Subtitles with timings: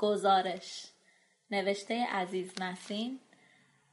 [0.00, 0.84] گزارش.
[1.50, 3.20] نوشته عزیز نسیم.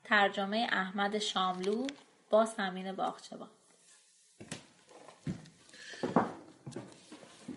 [0.03, 1.87] ترجمه احمد شاملو
[2.29, 3.49] با سمین باغچبان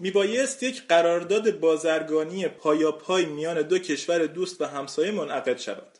[0.00, 5.98] میبایست یک قرارداد بازرگانی پای میان دو کشور دوست و همسایه منعقد شود.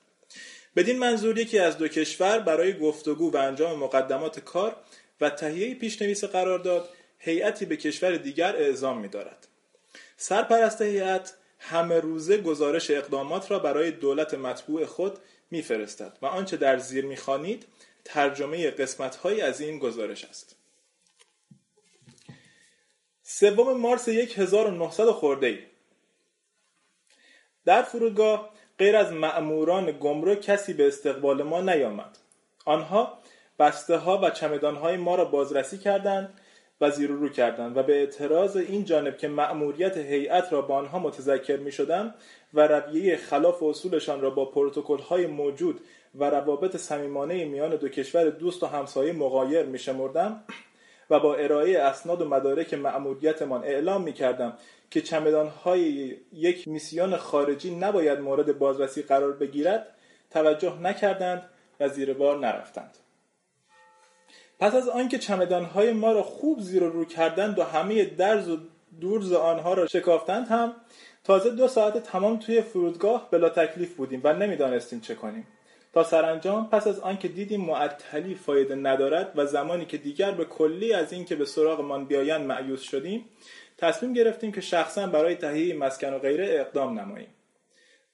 [0.77, 4.77] بدین منظور یکی از دو کشور برای گفتگو و انجام مقدمات کار
[5.21, 6.89] و تهیه پیشنویس قرارداد
[7.19, 9.49] هیئتی به کشور دیگر اعزام می‌دارد.
[10.17, 15.19] سرپرست هیئت همه روزه گزارش اقدامات را برای دولت مطبوع خود
[15.51, 17.67] میفرستد و آنچه در زیر می‌خوانید
[18.05, 20.57] ترجمه قسمتهایی از این گزارش است.
[23.23, 25.59] سوم مارس 1900 خورده ای
[27.65, 32.19] در فرودگاه غیر از مأموران گمرک کسی به استقبال ما نیامد.
[32.65, 33.19] آنها
[33.59, 36.40] بسته ها و چمدان های ما را بازرسی کردند
[36.81, 40.99] و زیر رو کردند و به اعتراض این جانب که مأموریت هیئت را با آنها
[40.99, 42.15] متذکر می شدم
[42.55, 45.81] و رویه خلاف اصولشان را با پروتکل های موجود
[46.15, 50.45] و روابط صمیمانه میان دو کشور دوست و همسایه مغایر می شمردم
[51.11, 54.57] و با ارائه اسناد و مدارک مأموریتمان اعلام می کردم
[54.91, 55.03] که
[55.65, 59.87] های یک میسیون خارجی نباید مورد بازرسی قرار بگیرد.
[60.31, 62.97] توجه نکردند و زیر بار نرفتند.
[64.61, 68.59] پس از آنکه چمدانهای ما را خوب زیر و رو کردند و همه درز و
[69.01, 70.75] دورز آنها را شکافتند هم
[71.25, 75.47] تازه دو ساعت تمام توی فرودگاه بلا تکلیف بودیم و نمی‌دانستیم چه کنیم.
[75.93, 80.93] تا سرانجام پس از آنکه دیدیم معطلی فایده ندارد و زمانی که دیگر به کلی
[80.93, 83.25] از اینکه به سراغمان بیایند معیوس شدیم
[83.79, 87.29] تصمیم گرفتیم که شخصا برای تهیه مسکن و غیره اقدام نماییم.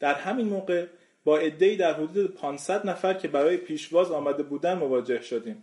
[0.01, 0.87] در همین موقع
[1.25, 5.63] با عدهای در حدود 500 نفر که برای پیشواز آمده بودن مواجه شدیم.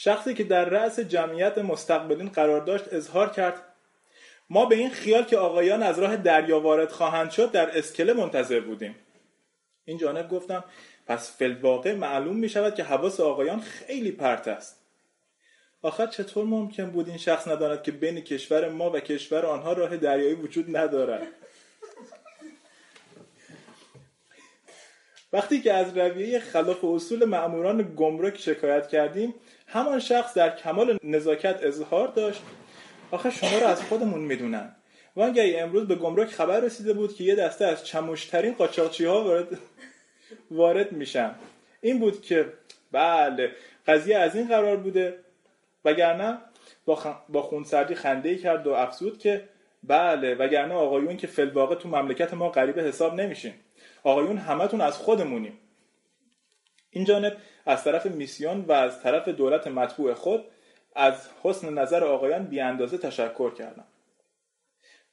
[0.00, 3.62] شخصی که در رأس جمعیت مستقبلین قرار داشت اظهار کرد
[4.50, 8.60] ما به این خیال که آقایان از راه دریا وارد خواهند شد در اسکله منتظر
[8.60, 8.96] بودیم.
[9.84, 10.64] این جانب گفتم
[11.06, 14.80] پس فلواقع معلوم می شود که حواس آقایان خیلی پرت است.
[15.82, 19.96] آخر چطور ممکن بود این شخص نداند که بین کشور ما و کشور آنها راه
[19.96, 21.26] دریایی وجود ندارد؟
[25.32, 29.34] وقتی که از رویه خلاف اصول معموران گمرک شکایت کردیم
[29.66, 32.42] همان شخص در کمال نزاکت اظهار داشت.
[33.10, 34.76] آخه شما را از خودمون می‌دونن.
[35.16, 39.58] وانگهی امروز به گمرک خبر رسیده بود که یه دسته از چموشترین قاچاقچی ها وارد,
[40.50, 41.34] وارد میشن.
[41.80, 42.52] این بود که
[42.92, 43.52] بله
[43.86, 45.18] قضیه از این قرار بوده.
[45.84, 46.38] وگرنه
[46.84, 46.98] با.
[47.28, 49.48] با خونسردی خنده کرد و افزود که
[49.82, 53.52] بله وگرنه آقایون که فلواقع تو مملکت ما غریبه حساب نمیشین.
[54.08, 55.58] آقایون همتون از خودمونیم.
[56.90, 57.36] این جانب
[57.66, 60.44] از طرف میسیون و از طرف دولت مطبوع خود
[60.96, 63.84] از حسن نظر آقایان بی اندازه تشکر کردم.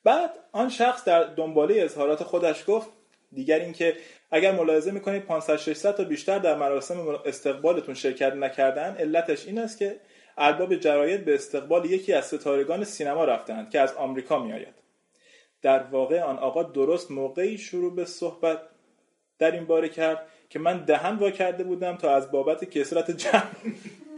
[0.04, 2.90] بعد آن شخص در دنباله اظهارات خودش گفت
[3.32, 3.98] دیگر اینکه
[4.32, 9.78] اگر ملاحظه می‌کنید 500 600 تا بیشتر در مراسم استقبالتون شرکت نکردن علتش این است
[9.78, 10.00] که
[10.38, 14.76] ارباب جراید به استقبال یکی از ستارگان سینما رفتند که از آمریکا میآید.
[15.62, 18.60] در واقع آن آقا درست موقعی شروع به صحبت
[19.40, 23.44] در این باره کرد که من دهن وا کرده بودم تا از بابت کسرت جمع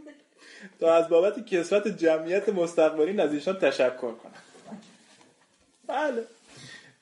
[0.79, 4.31] تا از بابت کسرت جمعیت مستقبلین از ایشان تشکر کنم.
[5.87, 6.23] بله.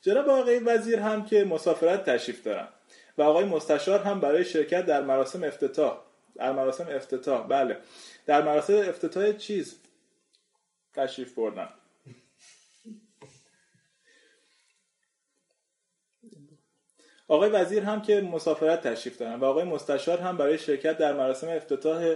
[0.01, 2.67] جناب آقای وزیر هم که مسافرت تشریف دارم
[3.17, 5.97] و آقای مستشار هم برای شرکت در مراسم افتتاح
[6.35, 7.47] در مراسم افتتاح.
[7.47, 7.77] بله.
[8.25, 9.75] در مراسم افتتاح چیز
[10.93, 11.69] تشریف بردن.
[17.27, 21.49] آقای وزیر هم که مسافرت تشریف دارن و آقای مستشار هم برای شرکت در مراسم
[21.49, 22.15] افتتاح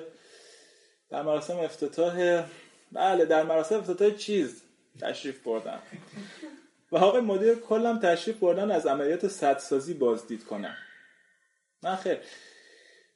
[1.09, 2.43] در مراسم افتتاح
[2.91, 4.63] بله در مراسم افتتاح چیز
[5.01, 5.81] تشریف بردن.
[6.91, 10.77] و آقای مدیر کلم تشریف بردن از عملیات سدسازی بازدید کنن.
[11.83, 12.17] نه خیر.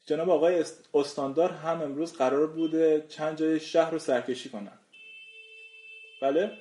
[0.05, 4.79] جناب آقای استاندار هم امروز قرار بوده چند جای شهر رو سرکشی کنن.
[6.21, 6.51] بله؟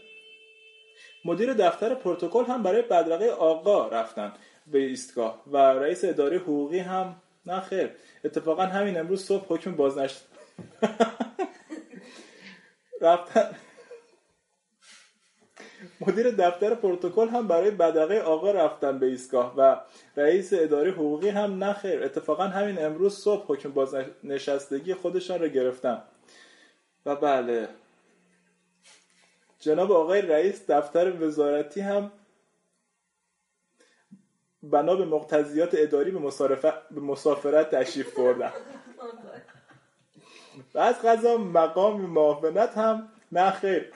[1.25, 4.33] مدیر دفتر پروتکل هم برای بدرقه آقا رفتن.
[4.67, 5.43] به ایستگاه.
[5.47, 7.17] و رئیس اداره حقوقی هم
[7.47, 7.91] نه خیر.
[8.25, 10.25] اتفاقا همین امروز صبح حکم بازنشت
[13.01, 13.51] رفتن
[16.01, 19.77] مدیر دفتر پروتکل هم برای بدقه آقا رفتن به ایستگاه و
[20.17, 26.03] رئیس اداره حقوقی هم نخیر اتفاقا همین امروز صبح حکم بازنشستگی خودشان را گرفتن.
[27.07, 27.69] و بله.
[29.61, 32.13] جناب آقای رئیس دفتر وزارتی هم
[34.63, 38.53] بنا به مقتضیات اداری به, به مسافرت تشریف بردن.
[40.75, 43.93] و از غذا مقام معاونت هم نه خیر.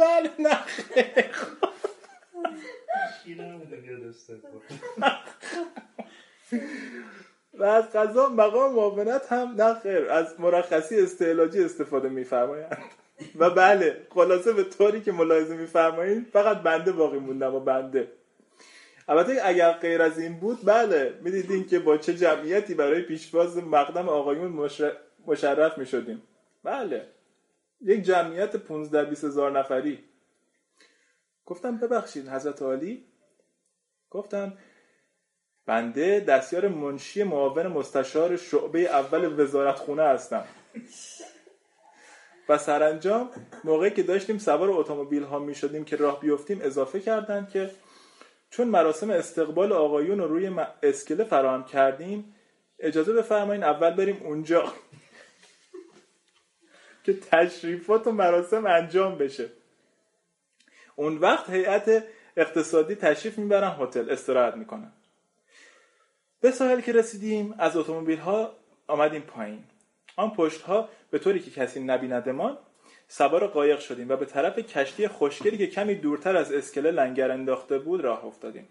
[0.00, 0.58] بله نه
[7.54, 10.10] و از قضا مقام معاونت هم نه خیر.
[10.10, 12.78] از مرخصی استعلاجی استفاده میفرمایند.
[13.36, 18.12] و بله خلاصه به طوری که ملاحظه میفرمایید فقط بنده باقی موندم و بنده.
[19.08, 24.08] البته اگر غیر از این بود بله می‌دیدین که با چه جمعیتی برای پیشواز مقدم
[24.08, 24.70] آقایون
[25.26, 26.22] مشرف می‌شدیم.
[26.64, 27.06] بله
[27.80, 29.98] یک جمعیت 15 20 هزار نفری.
[31.46, 33.04] گفتم ببخشید حضرت عالی؟
[34.10, 34.58] گفتم
[35.66, 40.44] بنده دستیار منشی معاون مستشار شعبه اول وزارت خونه هستم.
[42.58, 43.30] سرانجام
[43.64, 47.70] موقعی که داشتیم سوار اتومبیل ها می شدیم که راه بیفتیم اضافه کردند که
[48.50, 50.50] چون مراسم استقبال آقایون رو روی
[50.82, 52.34] اسکله فراهم کردیم
[52.78, 54.64] اجازه بفرمایید اول بریم اونجا.
[57.04, 59.48] که تشریفات و مراسم انجام بشه.
[60.96, 62.04] اون وقت هیئت
[62.36, 64.92] اقتصادی تشریف می‌برن هتل استراحت می‌کنن.
[66.40, 68.56] به ساحل که رسیدیم از اتومبیل ها
[68.86, 69.64] آمدیم پایین.
[70.16, 72.58] آن پشت ها به طوری که کسی نبیندمان
[73.08, 77.78] سوار قایق شدیم و به طرف کشتی خوشگلی که کمی دورتر از اسکله لنگر انداخته
[77.78, 78.68] بود راه افتادیم.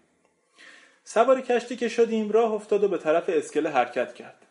[1.04, 4.46] سوار کشتی که شدیم راه افتاد و به طرف اسکله حرکت کرد.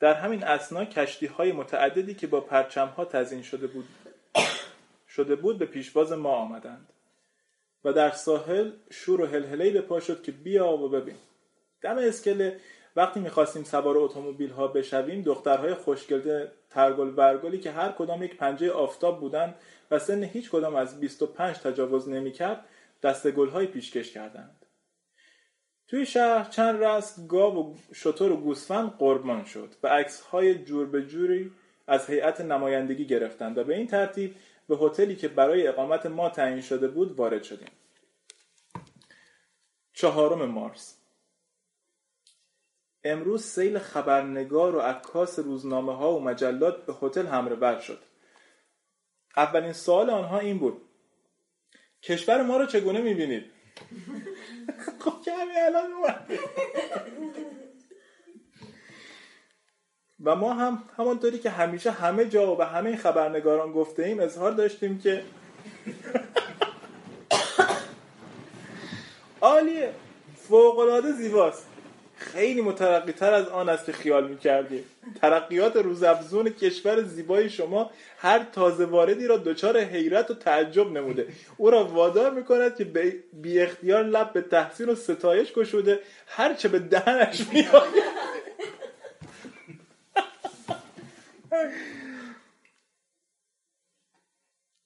[0.00, 3.88] در همین اسنا کشتی های متعددی که با پرچم ها تزین شده بود
[5.08, 6.88] شده بود به پیشواز ما آمدند
[7.84, 11.16] و در ساحل شور و هلهلهی به پا شد که بیا و ببین.
[11.82, 12.60] دم اسکله
[12.96, 18.70] وقتی می‌خواستیم سوار اتومبیل ها بشویم دخترهای خوشگل ترگل برگلی که هر کدام یک پنجه
[18.70, 19.54] آفتاب بودند
[19.90, 22.64] و سن هیچ کدام از 25 تجاوز نمی‌کرد
[23.02, 24.66] دست گل های پیشکش کردند.
[25.88, 30.86] توی شهر چند رست گاو و شطور و گوسفند قربان شد و عکس های جور
[30.86, 31.52] به جوری
[31.86, 34.34] از هیئت نمایندگی گرفتند و به این ترتیب
[34.68, 37.68] به هتلی که برای اقامت ما تعیین شده بود وارد شدیم.
[39.92, 41.05] چهارم مارس.
[43.12, 47.98] امروز سیل خبرنگار و عکاس روزنامه ها و مجلات به هتل حمله بر شد.
[49.36, 50.82] اولین سوال آنها این بود.
[52.02, 53.44] کشور ما رو چگونه می‌بینید؟
[55.04, 55.90] خب کمی الان
[60.20, 64.52] و ما هم همانطوری که همیشه همه جا و به همه خبرنگاران گفته ایم اظهار
[64.52, 65.22] داشتیم که
[69.40, 69.94] عالیه
[70.36, 71.75] فوقلاده زیباست.
[72.16, 74.84] خیلی مترقی تر از آن است که خیال می‌کردیم.
[75.20, 81.26] ترقیات روزافزون کشور زیبای شما هر تازه واردی را دچار حیرت و تعجب نموده.
[81.56, 82.84] او را وادار می‌کند که
[83.32, 86.00] بی اختیار لب به تحسین و ستایش گشوده.
[86.26, 88.02] هر چه به دهنش میآید.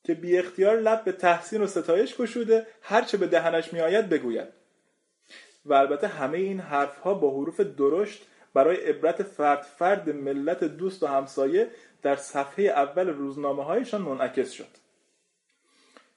[0.05, 4.60] که بی اختیار لب به تحسین و ستایش گشوده هر چه به دهنش میآید بگوید.
[5.65, 11.03] و البته همه این حرف ها با حروف درشت برای عبرت فرد فرد ملت دوست
[11.03, 11.71] و همسایه
[12.03, 14.69] در صفحه اول روزنامه هایشان منعکس شد.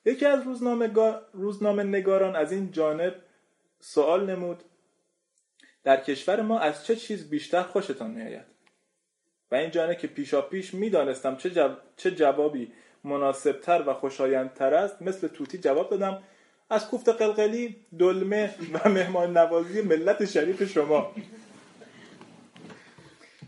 [0.05, 0.91] یکی از روزنامه,
[1.33, 3.15] روزنامه نگاران از این جانب
[3.79, 4.63] سوال نمود
[5.83, 8.45] در کشور ما از چه چیز بیشتر خوشتان میآید؟
[9.51, 12.71] و این جانب که پیشا پیش می‌دانستم چه, چه جوابی
[13.03, 16.23] مناسبتر و خوشایندتر است مثل توتی جواب دادم
[16.73, 21.11] از کوفت قلقلی دلمه و مهمان نوازی ملت شریف شما.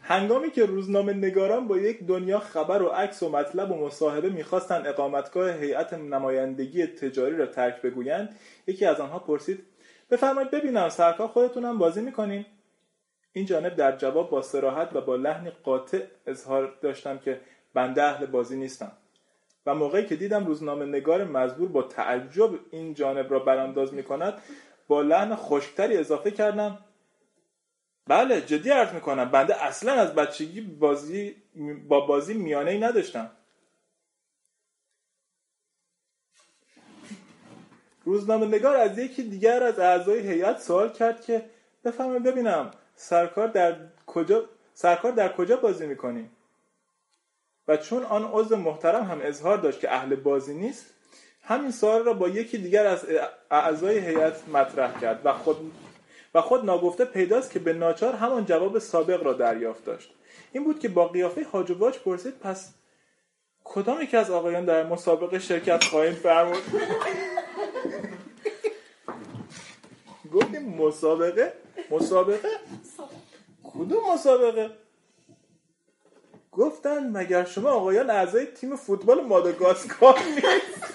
[0.01, 4.87] هنگامی که روزنامه نگاران با یک دنیا خبر و عکس و مطلب و مصاحبه می‌خواستند
[4.87, 8.35] اقامتگاه هیئت نمایندگی تجاری را ترک بگویند
[8.67, 9.63] یکی از آنها پرسید
[10.11, 12.45] بفرمایید ببینم سرکار خودتونم بازی می‌کنین؟
[13.33, 17.39] این جانب در جواب با سراحت و با لحنی قاطع اظهار داشتم که
[17.73, 18.91] بنده اهل بازی نیستم.
[19.65, 24.41] و موقعی که دیدم روزنامه نگار مزبور با تعجب این جانب را برانداز می کند
[24.87, 26.77] با لحن خشکتری اضافه کردم
[28.07, 31.35] بله جدی عرض می کنم بنده اصلا از بچگی بازی
[31.87, 33.31] با بازی میانه ای نداشتم.
[38.03, 41.49] روزنامه نگار از یکی دیگر از اعضای هیئت سوال کرد که
[41.83, 43.75] بفهمم ببینم سرکار در
[44.07, 46.29] کجا سرکار در کجا بازی می‌کنی؟
[47.67, 50.85] و چون آن عضو محترم هم اظهار داشت که اهل بازی نیست
[51.41, 53.05] همین سوال را با یکی دیگر از
[53.51, 55.71] اعضای هیئت مطرح کرد و خود
[56.35, 60.11] و خود ناگفته پیداست که به ناچار همان جواب سابق را دریافت داشت.
[60.51, 62.73] این بود که با قیافه حاج واج پرسید پس
[63.63, 66.63] کدام یکی از آقایان در مسابقه شرکت خواهیم فرمود؟
[70.33, 71.53] گفتیم مسابقه؟
[71.91, 72.49] مسابقه؟
[73.63, 74.84] کدوم مسابقه؟
[76.57, 80.93] گفتن مگر شما آقایان اعضای تیم فوتبال ماداگاسکار نیست؟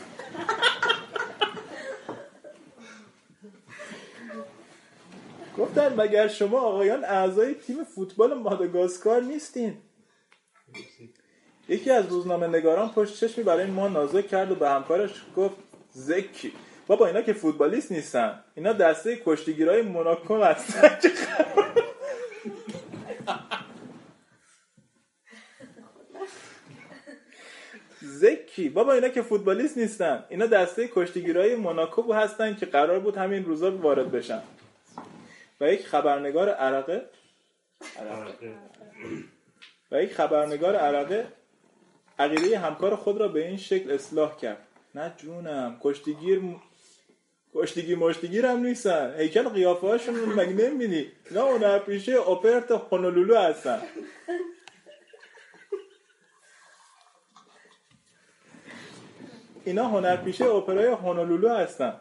[5.59, 9.77] گفتن مگر شما آقایان اعضای تیم فوتبال ماداگاسکار نیستین؟
[11.69, 15.57] یکی از روزنامه نگاران پشت چشمی برای ما نازک کرد و به همکارش گفت
[15.93, 16.53] زکی
[16.87, 18.45] بابا اینا که فوتبالیست نیستن.
[18.55, 20.99] اینا دسته کشتیگیرای موناکو هستن.
[28.21, 28.69] زکی.
[28.69, 30.25] بابا اینا که فوتبالیست نیستن.
[30.29, 34.43] اینا دسته کشتیگیرای موناکو هستن که قرار بود همین روزا وارد بشن.
[35.61, 37.03] و یک خبرنگار عرقه.
[37.99, 38.55] عرقه.
[39.93, 41.27] و یک خبرنگار عرقه
[42.19, 44.67] عقیده همکار خود را به این شکل اصلاح کرد.
[44.95, 46.41] نه جونم کشتیگیر
[47.55, 49.15] کشتیگیر مشتیگیر هم نیستن.
[49.19, 53.83] هیکل قیافه هاشون مگه نمی‌بینی؟ نه اون پیشه اپرت هونولولو هستن.
[59.71, 62.01] اینا هنرپیشه اپرای هونولولو هستن.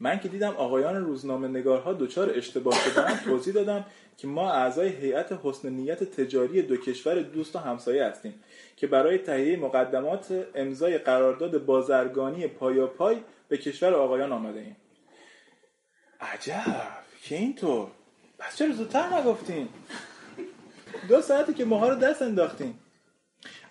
[0.00, 3.84] من که دیدم آقایان روزنامه نگارها دچار اشتباه شدن توضیح دادم
[4.16, 8.34] که ما اعضای هیئت حسن نیت تجاری دو کشور دوست و همسایه هستیم
[8.76, 13.16] که برای تهیه مقدمات امضای قرارداد بازرگانی پای
[13.48, 14.76] به کشور آقایان آمده ایم.
[16.20, 16.92] عجب!
[17.22, 17.88] که اینطور؟
[18.38, 19.68] پس چرا زودتر نگفتین؟
[21.08, 22.78] دو ساعتی که ماها رو دست انداختیم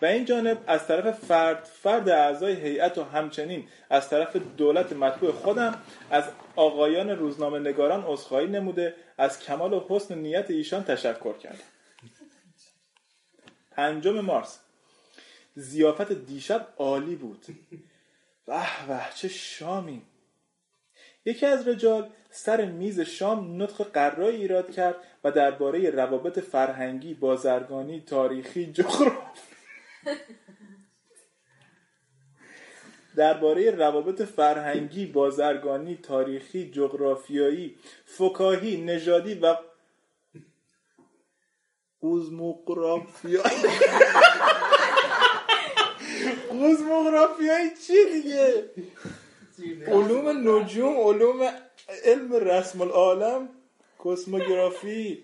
[0.02, 5.32] و این جانب از طرف فرد فرد اعضای هیئت و همچنین از طرف دولت مطبوع
[5.32, 6.24] خودم از
[6.56, 11.60] آقایان روزنامه نگاران عذرخواهی نموده از کمال و حسن نیت ایشان تشکر کرد
[13.72, 14.60] پنجم مارس.
[15.56, 17.46] زیافت دیشب عالی بود.
[18.48, 20.02] وح وح چه شامی.
[21.26, 28.02] یکی از رجال سر میز شام نطق قرایی ایراد کرد و درباره روابط فرهنگی بازرگانی
[28.02, 29.55] تاریخی جغرافی
[33.16, 39.56] درباره روابط فرهنگی، بازرگانی، تاریخی، جغرافیایی، فکاهی، نژادی و
[42.02, 43.46] قوزموگرافیایی
[46.50, 48.70] قوزموگرافیایی چی دیگه؟
[49.88, 51.52] علوم نجوم علوم
[52.04, 53.50] علم رسم العالم
[54.06, 55.24] کسموگرافی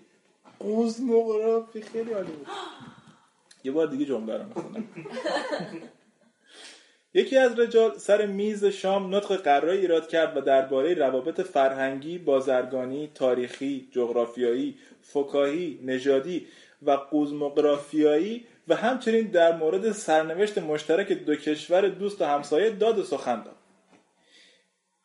[0.58, 2.46] قوزموگرافی خیلی عالی بود.
[3.64, 4.84] یه بار دیگه جمله رو می‌خونم
[7.14, 13.10] یکی از رجال سر میز شام نطق قرایی ایراد کرد و درباره روابط فرهنگی، بازرگانی،
[13.14, 16.46] تاریخی، جغرافیایی، فکاهی، نژادی
[16.82, 23.02] و قوزموگرافیایی و همچنین در مورد سرنوشت مشترک دو کشور دوست و همسایه داد و
[23.02, 23.56] سخن داد.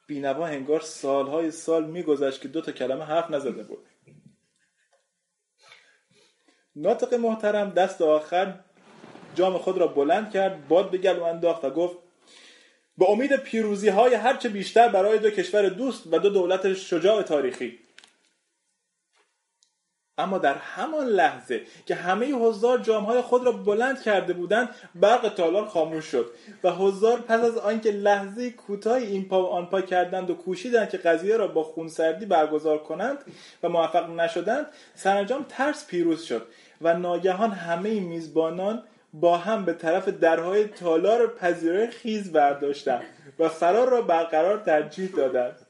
[0.08, 3.80] بینوا هنگار سالهای سال میگذشت که دو تا کلمه حرف نزده بود.
[6.80, 8.54] ناطق محترم دست آخر
[9.36, 11.98] جام خود را بلند کرد باد به گلو انداخت و گفت
[12.98, 17.80] به امید پیروزی های هرچه بیشتر برای دو کشور دوست و دو دولت شجاع تاریخی.
[20.20, 25.66] اما در همان لحظه که همه حضار جامهای خود را بلند کرده بودند برق تالار
[25.66, 26.32] خاموش شد
[26.64, 30.90] و حضار پس از آنکه لحظه کوتاهی این پا و آن پا کردند و کوشیدند
[30.90, 33.18] که قضیه را با خونسردی برگزار کنند
[33.64, 34.66] و موفق نشدند
[34.96, 36.48] سرانجام ترس پیروز شد.
[36.82, 43.04] و ناگهان همه میزبانان با هم به طرف درهای تالار پذیرای خیز برداشتند
[43.40, 45.68] و فرار را برقرار ترجیح دادند.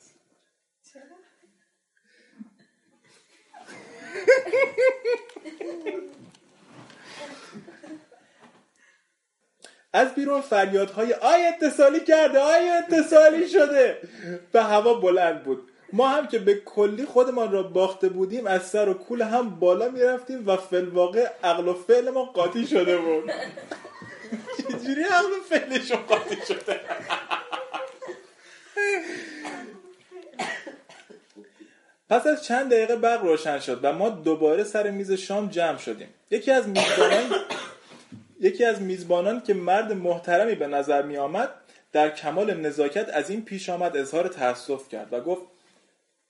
[9.93, 13.97] از بیرون فریادهای آی اتصالی کرده آی اتصالی شده.
[14.51, 15.71] به هوا بلند بود.
[15.93, 19.89] ما هم که به کلی خودمان را باخته بودیم از سر و کول هم بالا
[19.89, 23.31] می‌رفتیم و فلواقع عقل و فعل ما قاطی شده بود.
[24.57, 26.79] چجوری عقل و فعلشون قاطی شده؟
[32.09, 36.13] پس از چند دقیقه برق روشن شد و ما دوباره سر میز شام جمع شدیم.
[36.31, 37.31] یکی از میزبانان
[38.39, 41.49] یکی از میزبانان که مرد محترمی به نظر می آمد
[41.91, 45.41] در کمال نزاکت از این پیش آمد اظهار تاسف کرد و گفت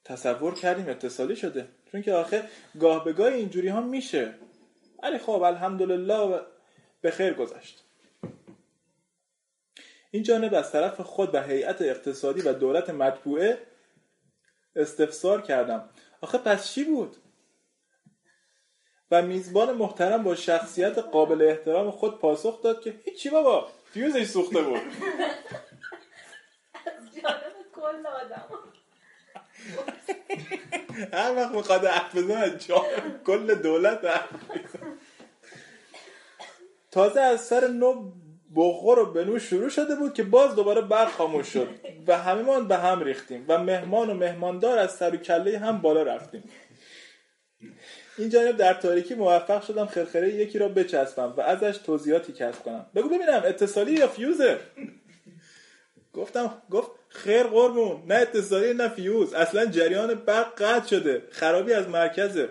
[0.08, 1.68] تصور کردیم اتصالی شده.
[1.92, 2.48] چون که آخه
[2.80, 4.34] گاه به گاه اینجوری ها میشه.
[5.02, 6.40] ولی خب الحمدلله
[7.00, 7.84] به خیر گذشت.
[10.10, 13.58] این جانب از طرف خود و هیئت اقتصادی و دولت مطبوعه
[14.76, 15.88] استفسار کردم.
[16.20, 17.16] آخه پس چی بود؟
[19.10, 24.62] و میزبان محترم با شخصیت قابل احترام خود پاسخ داد که هیچی بابا فیوزش سوخته
[24.62, 24.80] بود.
[26.86, 28.48] از جانب کل آدم.
[31.12, 32.58] هر وقت می‌خواد حرف بزنه
[33.26, 34.00] کل دولت
[36.90, 38.12] تازه از سر نو
[38.56, 41.68] بخور و بنو شروع شده بود که باز دوباره برق خاموش شد
[42.06, 46.02] و همهمان به هم ریختیم و مهمان و مهماندار از سر و کله هم بالا
[46.02, 46.44] رفتیم.
[48.18, 52.86] این جانب در تاریکی موفق شدم خرخره یکی را بچسبم و ازش توضیحاتی کسب کنم.
[52.94, 54.58] بگو ببینم اتصالی یا فیوزه؟
[56.12, 58.02] گفتم گفت خیر قربون.
[58.06, 59.34] نه اتصالی نه فیوز.
[59.34, 61.22] اصلا جریان برق قطع شده.
[61.30, 62.48] خرابی از مرکزه.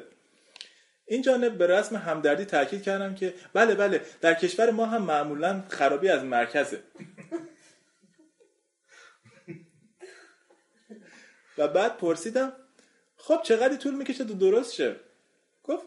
[1.05, 5.63] این جانب به رسم همدردی تاکید کردم که بله بله در کشور ما هم معمولا
[5.69, 6.83] خرابی از مرکزه.
[11.57, 12.53] و بعد پرسیدم
[13.17, 14.95] خب چقدر طول می‌کشه تو درست شه؟
[15.63, 15.83] گفت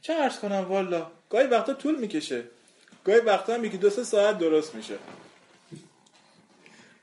[0.00, 2.44] چه عرض کنم والا گاهی وقتا طول می‌کشه.
[3.04, 4.98] گاهی وقتا هم یکی دو سه ساعت درست میشه.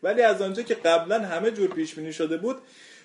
[0.04, 2.58] ولی از آنجا که قبلا همه جور پیش بینی شده بود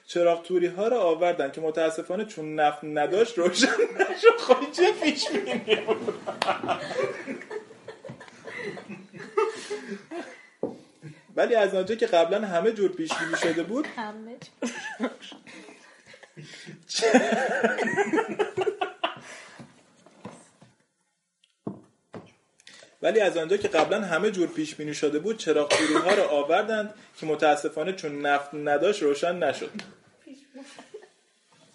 [0.07, 4.39] چراغ توری ها را آوردن که متاسفانه چون نفت نداشت روشن نشد.
[4.47, 6.15] خب چه پیش بینی بود؟
[11.37, 14.37] ولی از آنجا که قبلا همه جور پیش بینی شده بود همه
[23.03, 25.73] ولی از آنجا که قبلا همه جور پیش بینی شده بود چراغ
[26.05, 29.71] ها را آوردند که متاسفانه چون نفت نداشت روشن نشد.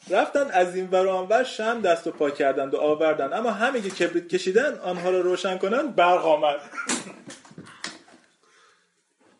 [0.09, 3.33] رفتن از این ور آنور شم دست و پا کردند و آوردند.
[3.33, 6.59] اما همین که کبریت کشیدن آنها را روشن کنند برق آمد.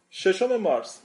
[0.09, 0.99] ششم مارس.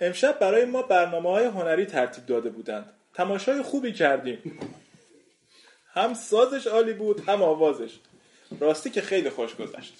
[0.00, 2.92] امشب برای ما برنامه های هنری ترتیب داده بودند.
[3.14, 4.60] تماشای خوبی کردیم.
[5.94, 7.98] هم سازش عالی بود هم آوازش.
[8.60, 9.94] راستی که خیلی خوش گذشت.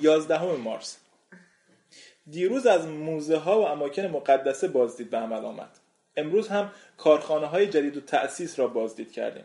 [0.00, 0.96] یازدهم مارس.
[2.30, 5.70] دیروز از موزه ها و اماکن مقدسه بازدید به عمل آمد.
[6.16, 9.44] امروز هم کارخانه های جدید و تأسیس را بازدید کردیم.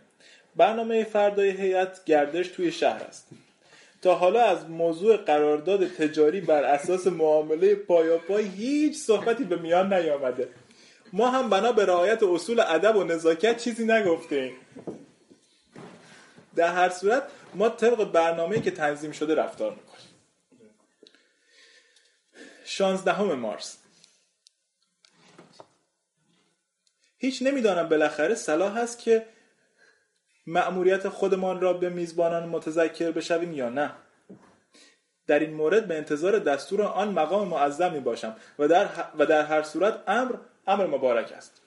[0.55, 3.27] برنامه فردای هیئت گردش توی شهر است.
[4.01, 10.47] تا حالا از موضوع قرارداد تجاری بر اساس معامله پایاپای هیچ صحبتی به میان نیامده.
[11.13, 14.51] ما هم بنا به رعایت اصول ادب و نزاکت چیزی نگفتیم
[16.55, 20.09] در هر صورت ما طبق برنامه‌ای که تنظیم شده رفتار می‌کنیم.
[22.65, 23.77] 16 مارس.
[27.17, 29.25] هیچ نمی‌دانم بالاخره صلاح هست که
[30.47, 33.91] مأموریت خودمان را به میزبانان متذکر بشویم یا نه.
[35.27, 38.89] در این مورد به انتظار دستور آن مقام معظم می باشم و در,
[39.19, 40.35] و در هر صورت امر
[40.67, 41.62] امر مبارک است.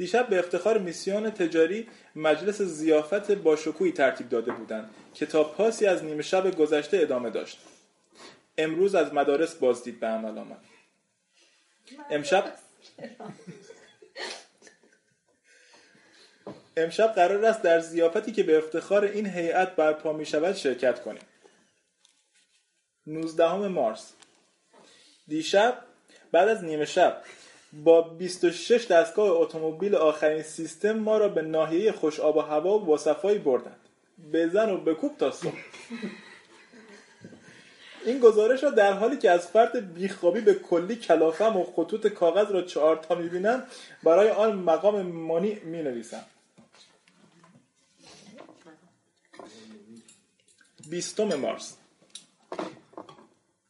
[0.00, 5.86] دیشب به افتخار میسیون تجاری مجلس زیافت با شکوهی ترتیب داده بودند که تا پاسی
[5.86, 7.58] از نیمه شب گذشته ادامه داشت.
[8.58, 10.64] امروز از مدارس بازدید به عمل آمد.
[12.10, 12.52] امشب
[16.76, 21.22] امشب قرار است در زیافتی که به افتخار این هیئت برپا می شود شرکت کنیم.
[23.06, 24.12] 19 مارس.
[25.28, 25.78] دیشب
[26.32, 27.22] بعد از نیمه شب
[27.72, 32.96] با 26 دستگاه اتومبیل آخرین سیستم ما را به ناحیه خوش آب و هوا و
[32.96, 33.80] صفایی بردند.
[34.32, 35.58] بزن و بکوب تا صبح.
[38.06, 42.50] این گزارش را در حالی که از فرد بیخوابی به کلی کلافم و خطوط کاغذ
[42.50, 43.62] را چهار تا می‌بینم
[44.02, 46.24] برای آن مقام مانی می نویسم
[50.90, 51.76] بیستم مارس.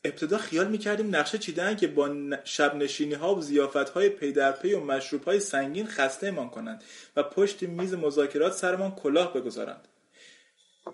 [0.04, 2.10] ابتدا خیال می‌کردیم نقشه چیدن که با
[2.44, 6.84] شب نشینی ها و زیافت های پی و مشروب های سنگین خسته امان کنند
[7.16, 9.88] و پشت میز مذاکرات سرمان کلاه بگذارند.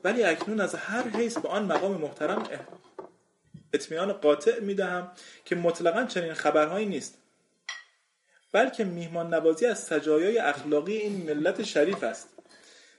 [0.04, 2.48] ولی اکنون از هر حیث به آن مقام محترم
[3.72, 5.12] اطمینان قاطع می‌دهم
[5.44, 7.18] که مطلقا چنین خبرهایی نیست
[8.52, 12.28] بلکه میهمان نوازی از سجایای اخلاقی این ملت شریف است.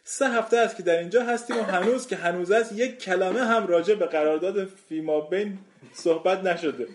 [0.04, 3.68] سه هفته است که در اینجا هستیم و هنوز که هنوز است یک کلمه هم
[3.68, 5.60] راجع به قرارداد فیما بین
[5.94, 6.88] صحبت نشده.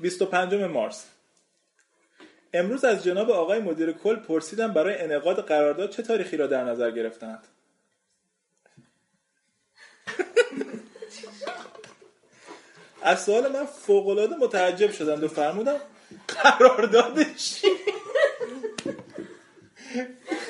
[0.00, 1.06] 25 مارس.
[2.54, 6.90] امروز از جناب آقای مدیر کل پرسیدم برای انعقاد قرارداد چه تاریخی را در نظر
[6.90, 7.46] گرفتند
[13.02, 15.80] از سوال من فوقالعاده متعجب شدند و فرمودم
[16.28, 17.68] قرارداد چی؟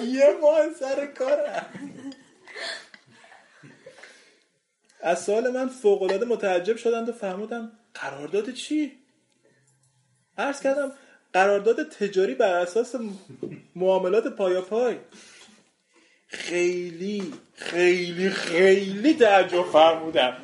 [0.04, 1.66] یه ماه سر کارم.
[5.02, 8.92] از سوال من فوقالعاده متعجب شدند و فهمودم قرارداد چی؟
[10.38, 10.92] عرض کردم
[11.32, 12.94] قرارداد تجاری بر اساس
[13.76, 14.96] معاملات پای پای
[16.26, 20.36] خیلی خیلی خیلی تعجب فرمودم.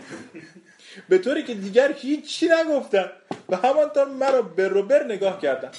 [1.08, 3.10] به طوری که دیگر هیچی نگفتم.
[3.48, 5.70] و همانطور مرا بر رو بر نگاه کردم.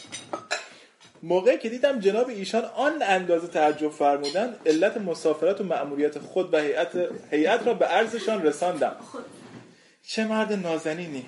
[1.24, 6.58] موقعی که دیدم جناب ایشان آن اندازه تعجب فرمودن علت مسافرت و مأموریت خود و
[6.58, 6.92] هیئت
[7.32, 8.96] هیئت را به عرضشان رساندم.
[10.04, 11.26] چه مرد نازنینی.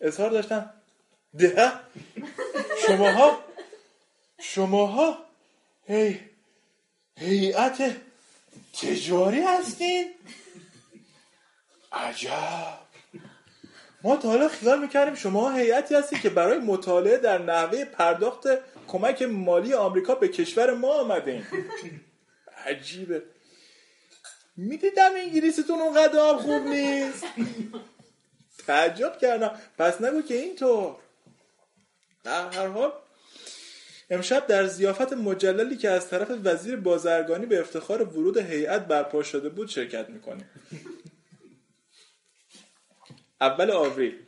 [0.00, 0.70] اظهار داشتم
[1.38, 1.72] ده؟
[2.86, 3.38] شماها؟
[4.40, 5.18] شماها؟
[5.86, 6.20] هی
[7.18, 7.96] هیئت
[8.72, 10.10] تجاری هستین؟
[11.92, 12.78] عجب.
[14.02, 18.46] ما تا حالا خیال می‌کردیم شما هیئتی هستید که برای مطالعه در نحوه پرداخت
[18.88, 21.46] کمک مالی آمریکا به کشور ما آمدین
[22.66, 23.22] عجیبه.
[24.56, 27.24] می‌دیدم انگلیسیتون اونقدر هم خوب نیست.
[28.66, 29.58] تعجب کردم.
[29.78, 30.96] پس نگو که اینطور.
[32.24, 32.92] در هر حال
[34.10, 39.48] امشب در زیافت مجللی که از طرف وزیر بازرگانی به افتخار ورود هیئت برپا شده
[39.48, 40.50] بود شرکت می‌کنیم.
[43.40, 44.26] اول آوریل.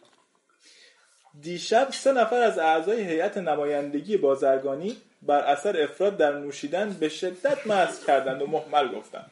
[1.43, 7.67] دیشب سه نفر از اعضای هیئت نمایندگی بازرگانی بر اثر افراد در نوشیدن به شدت
[7.67, 9.31] مست کردند و محمل گفتند.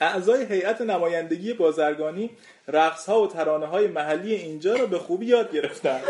[0.00, 2.30] اعضای هیئت نمایندگی بازرگانی
[2.68, 6.02] رقص ها و ترانه های محلی اینجا را به خوبی یاد گرفتند.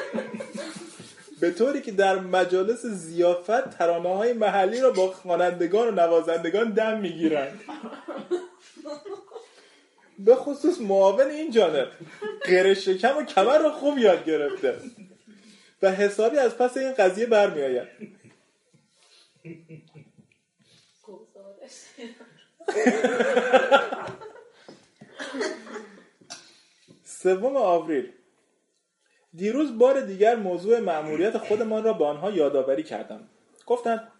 [1.40, 7.00] به طوری که در مجالس زیافت ترانه های محلی را با خوانندگان و نوازندگان دم
[7.00, 7.60] می‌گیرند.
[10.18, 11.88] به خصوص معاون این جانب
[12.44, 14.80] غیر شکم و کمر رو خوب یاد گرفته.
[15.82, 17.88] و حسابی از پس این قضیه برمی آید
[27.04, 28.12] سوم آوریل.
[29.34, 33.28] دیروز بار دیگر موضوع مأموریت خودمان را به آنها یادآوری کردم.
[33.66, 34.12] گفتند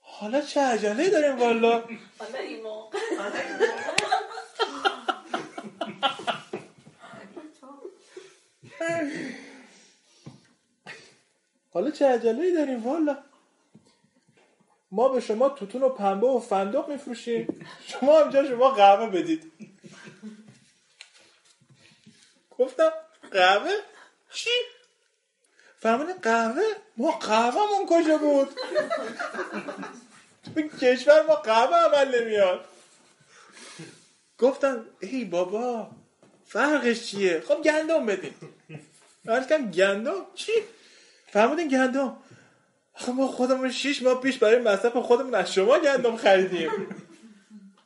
[0.00, 1.70] حالا چه عجله داریم والا؟
[2.18, 2.98] حالا این موقع
[11.72, 13.18] حالا چه عجله داریم والا.
[14.90, 17.66] ما به شما توتون و پنبه و فندق میفروشیم.
[17.86, 19.52] شما همجا شما قهوه بدید.
[22.58, 22.92] گفتم
[23.30, 23.70] قهوه؟
[24.32, 24.50] چی؟
[25.78, 26.62] فرمانی قهوه؟
[26.96, 28.48] ما قهوهمون کجا بود؟
[30.54, 32.64] تو کشور ما قهوه عمل نمیاد.
[34.38, 35.90] گفتم ای بابا
[36.46, 38.34] فرقش چیه؟ خب گندم بدین.
[39.26, 40.52] کم گندم؟ چی؟
[41.26, 42.16] فرمودین گندم.
[42.94, 46.70] آخه ما خودمون شیش ماه پیش برای مصرف خودمون از شما گندم خریدیم.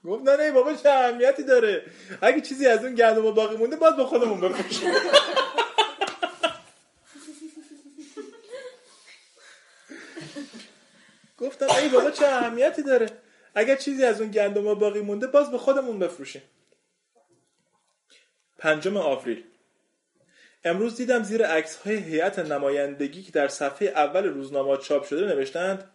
[0.04, 1.86] گفت نه بابا چه اهمیتی داره؟
[2.22, 4.90] اگه چیزی از اون گندم باقی مونده باز به خودمون بفروشیم
[11.38, 13.06] گفتم ای بابا چه اهمیتی داره؟
[13.54, 16.42] اگر چیزی از اون گندم باقی مونده باز به خودمون بفروشیم.
[18.58, 19.44] پنجم آوریل.
[20.64, 25.90] امروز دیدم زیر عکس های هیئت نمایندگی که در صفحه اول روزنامه چاپ شده نوشتند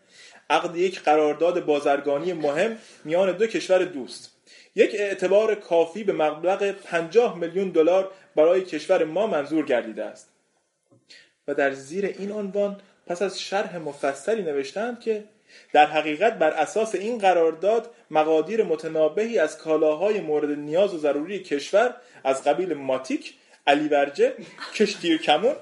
[0.49, 4.35] عقد یک قرارداد بازرگانی مهم میان دو کشور دوست.
[4.75, 10.29] یک اعتبار کافی به مبلغ 50 میلیون دلار برای کشور ما منظور گردیده است.
[11.47, 15.23] و در زیر این عنوان پس از شرح مفصلی نوشتند که
[15.73, 21.95] در حقیقت بر اساس این قرارداد مقادیر متنابهی از کالاهای مورد نیاز و ضروری کشور
[22.23, 23.33] از قبیل ماتیک
[23.67, 24.33] علی برجه
[24.75, 25.55] کشتیر کمون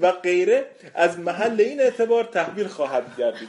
[0.00, 3.48] و غیره از محل این اعتبار تحویل خواهد گردید.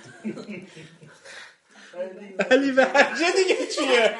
[2.51, 4.15] علی برجه دیگه چیه.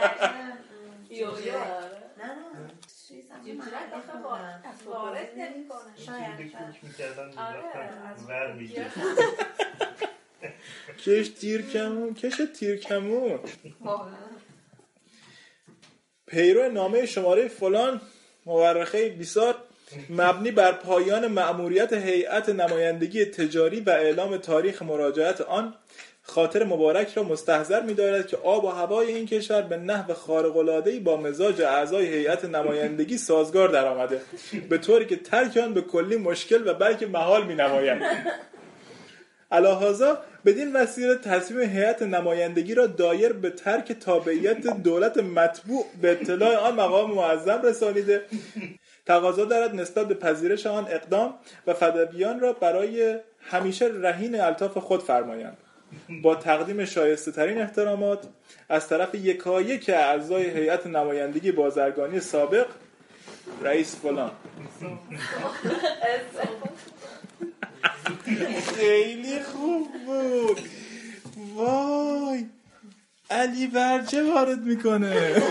[11.06, 13.40] کش تیر کمون کش تیر کمون.
[16.28, 18.02] پیرو نامه شماره فلان.
[18.50, 19.56] مورخه بیسار
[20.10, 25.74] مبنی بر پایان مأموریت هیئت نمایندگی تجاری و اعلام تاریخ مراجعت آن
[26.24, 31.18] خاطر مبارک را مستحضر می‌دارد که آب و هوای این کشور به نحو خارق‌العاده‌ای با
[31.18, 34.22] مزاج اعضای هیئت نمایندگی سازگار درآمده
[34.70, 38.02] به طوری که ترک آن به کلی مشکل و بلکه محال می‌نماید.
[39.52, 40.18] علاهازا
[40.50, 46.76] بدین وسیله تصمیم هیئت نمایندگی را دایر به ترک تابعیت دولت مطبوع به اطلاع آن
[46.76, 48.26] مقام معظم رسانیده.
[49.06, 51.34] تقاضا دارد نسبت به پذیرش آن اقدام
[51.68, 55.58] و فدویان را برای همیشه رهین الطاف خود فرمایند.
[56.24, 58.28] با تقدیم شایسته ترین احترامات
[58.70, 62.66] از طرف یکایک اعضای هیئت نمایندگی بازرگانی سابق
[63.64, 64.32] رئیس فلان.
[68.76, 70.60] خیلی خوب بود.
[71.56, 72.46] وای.
[73.32, 75.44] علی برجه وارد می‌کنه.